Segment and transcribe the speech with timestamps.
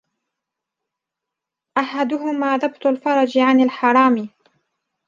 [1.77, 4.29] أَحَدُهُمَا ضَبْطُ الْفَرْجِ عَنْ الْحَرَامِ